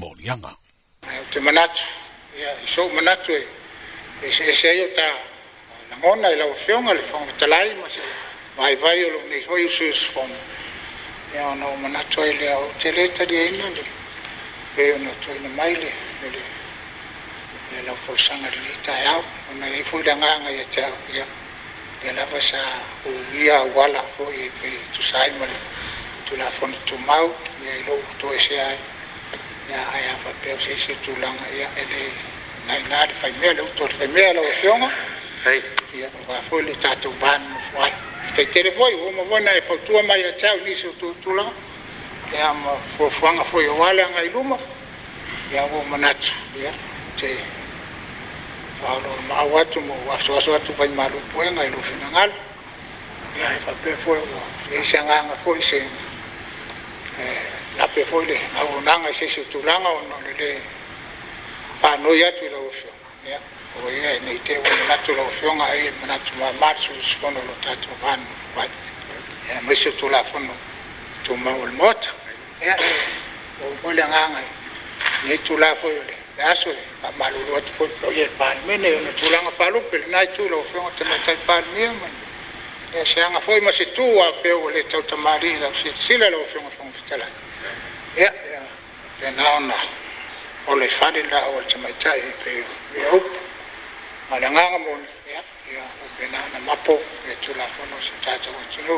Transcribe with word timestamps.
molianga. 0.00 0.52
Te 1.32 1.40
manatu, 1.40 1.82
ia, 2.38 2.54
i 2.64 2.66
sou 2.66 2.88
manatu 2.96 3.32
e, 3.32 3.40
e 4.24 4.32
se 4.32 4.44
e 4.48 4.52
se 4.54 4.68
eo 4.72 4.88
ta 4.96 5.06
na 5.90 5.96
mona 6.00 6.28
e 6.28 6.36
lau 6.36 6.54
fionga 6.54 6.92
le 6.92 7.02
fonga 7.02 7.32
talai, 7.36 7.74
ma 7.76 7.88
se 7.88 8.00
vai 8.56 8.74
vai 8.76 9.02
o 9.04 9.10
lo 9.10 9.20
nei 9.28 9.44
hoi 9.46 9.64
usu 9.64 9.84
isu 9.84 10.10
fonga. 10.12 10.36
Ia 11.34 11.46
ona 11.48 11.66
o 11.66 11.76
manatu 11.76 12.22
e 12.22 12.32
le 12.36 12.50
au 12.52 12.70
te 12.78 12.90
leta 12.92 13.24
di 13.24 13.36
eina 13.36 13.68
le, 13.68 13.84
e 14.76 14.92
ona 14.92 15.10
tu 15.20 15.30
e 15.30 15.38
na 15.40 15.48
maile, 15.48 15.92
e 16.24 16.30
le, 16.30 16.42
e 17.78 17.82
lau 17.82 17.94
fosanga 17.96 18.48
le 18.48 18.56
le 18.56 18.80
tai 18.80 19.04
au, 19.04 19.22
ona 19.52 19.66
e 19.66 19.84
fui 19.84 20.02
la 20.02 20.14
nganga 20.14 20.50
ia 20.50 20.64
te 20.66 20.82
au, 20.84 20.96
ia, 21.10 21.26
e 22.00 22.12
lava 22.12 22.40
sa 22.40 22.60
u 23.04 23.12
ia 23.36 23.60
wala 23.76 24.02
foi 24.16 24.50
e-, 24.62 24.66
e 24.66 24.78
tu 24.92 25.02
saima 25.02 25.44
le, 25.44 25.58
tu 26.24 26.36
la 26.36 26.48
fonga 26.50 26.78
tu 26.84 26.96
mau, 26.96 27.34
ia 27.64 27.74
i 27.74 27.84
lo 27.84 27.94
uto 28.10 28.32
e 28.32 28.38
se 28.38 28.58
aia 28.60 28.98
ya 29.70 29.82
aya 29.94 30.14
fa 30.16 30.30
pe 30.42 30.56
se 30.60 30.74
se 30.76 30.94
tu 31.00 31.12
lang 31.22 31.36
ya 31.60 31.68
ele 31.82 32.02
na 32.66 32.78
na 32.88 33.06
de 33.06 33.14
fa 33.14 33.28
me 33.40 33.52
le 33.54 33.62
to 33.76 33.86
fa 33.86 34.06
me 34.08 34.32
le 34.32 34.52
fiona 34.60 34.90
ai 35.46 35.62
ya 35.94 36.08
va 36.26 36.40
fo 36.40 36.58
le 36.60 36.72
ta 36.78 36.94
tu 36.96 37.10
ban 37.20 37.40
fo 37.70 37.78
ai 37.82 37.92
te 38.34 38.48
te 38.50 38.62
le 38.62 38.70
voi 38.70 38.94
mo 39.14 39.24
vo 39.24 39.38
na 39.38 39.52
e 39.52 39.60
fo 39.60 39.76
tu 39.78 39.92
ma 40.02 40.14
ya 40.16 40.32
tau 40.34 40.58
ni 40.64 40.74
se 40.74 40.88
tu 40.98 41.14
tu 41.22 41.32
lang 41.34 41.52
ya 42.32 42.52
mo 42.52 42.80
fo 42.96 43.08
fo 43.10 43.30
nga 43.32 43.44
fo 43.44 43.60
yo 43.60 43.74
wala 43.74 44.06
nga 44.08 44.22
iluma 44.24 44.58
ya 45.52 45.62
wo 45.64 45.82
mo 45.82 45.96
na 45.96 46.12
tu 46.14 46.32
ya 46.58 46.72
te 47.16 47.38
fa 48.80 48.98
lo 48.98 49.14
ma 49.28 49.42
wa 49.42 49.64
tu 49.66 49.80
mo 49.80 49.94
wa 50.06 50.18
so 50.18 50.38
so 50.40 50.58
tu 50.60 50.72
fa 50.72 50.84
ma 50.88 51.06
lu 51.08 51.20
po 51.32 51.42
nga 51.46 51.64
ilu 51.64 51.78
fina 51.82 52.08
nga 52.10 52.22
ya 53.38 53.54
e 53.54 53.58
fa 53.64 53.72
pe 53.84 53.94
fo 53.94 54.14
yo 54.16 54.26
ye 54.72 54.82
se 54.82 54.98
nga 54.98 55.22
nga 55.22 55.34
fo 55.36 55.54
se 55.60 55.78
eh 57.22 57.58
na 57.76 57.82
ah, 57.84 57.86
ah, 57.86 57.86
oh, 57.86 57.86
ah, 57.90 57.92
pe 57.94 58.02
foi 58.04 58.24
le 58.26 58.36
aunaga 58.58 59.08
i 59.08 59.12
se 59.12 59.28
sutulaga 59.28 59.88
ona 59.88 60.14
o 60.14 60.20
lele 60.26 60.60
fanoi 61.80 62.24
atu 62.24 62.44
i 62.44 62.48
lauafioga 62.48 62.94
ia 63.28 63.38
ua 63.82 63.90
ia 63.90 64.10
e 64.16 64.20
nei 64.20 64.38
te 64.42 64.56
ua 64.56 64.70
manatu 64.78 65.12
lauafioga 65.14 65.64
ai 65.64 65.86
e 65.86 65.92
manatu 66.00 66.32
mamā 66.40 66.72
le 66.72 66.80
sulusifono 66.84 67.40
lo 67.46 67.54
tatou 67.64 67.90
vanufuvai 68.02 68.68
ia 69.48 69.60
mai 69.62 69.76
sutulafono 69.76 70.54
tumau 71.22 71.60
o 71.62 71.66
le 71.66 71.72
mota 71.72 72.10
ia 72.62 72.76
e 72.76 72.94
ou 73.64 73.72
mo 73.82 73.90
le 73.92 74.02
agaga 74.02 74.42
nei 75.24 75.38
tulā 75.46 75.74
foi 75.76 75.94
o 75.98 76.02
le 76.08 76.14
le 76.36 76.42
aso 76.42 76.70
le 76.70 76.82
faamalulu 77.02 77.56
atu 77.56 77.72
foi 77.72 77.88
lo 78.02 78.10
ia 78.10 78.24
le 78.24 78.30
palemene 78.38 78.94
ona 78.98 79.12
tulaga 79.12 79.50
falupe 79.50 79.96
lenā 79.98 80.24
itu 80.24 80.48
lauafioga 80.48 80.90
tamaitai 80.98 81.36
palemia 81.46 81.92
mani 81.92 82.18
e 82.92 83.04
seaga 83.06 83.40
foi 83.40 83.60
ma 83.60 83.70
se 83.72 83.84
tu 83.92 84.02
a 84.22 84.32
pea 84.42 84.56
ua 84.56 84.72
le 84.72 84.82
tautamālii 84.90 85.58
lau 85.62 85.74
silasila 85.74 86.30
lauafioga 86.30 86.70
fogafetalaga 86.70 87.38
ya 88.16 88.32
ya 88.52 88.62
te 89.20 89.30
naona 89.30 89.74
o 90.66 90.74
le 90.76 90.88
fale 90.88 91.22
la 91.24 91.46
o 91.48 91.60
te 91.62 91.76
mai 91.78 91.94
tai 91.98 92.20
pe 92.44 92.52
e 93.00 93.06
o 93.16 93.30
ma 94.30 94.38
le 94.38 94.48
nganga 94.50 94.78
mon 94.78 95.00
ya 95.34 95.42
ya 95.76 95.82
o 95.82 96.06
te 96.16 96.26
naona 96.26 96.58
mapo 96.66 97.02
e 97.30 97.36
tu 97.40 97.52
la 97.56 97.66
fono 97.66 98.00
se 98.00 98.12
tata 98.20 98.50
o 98.50 98.62
tu 98.72 98.80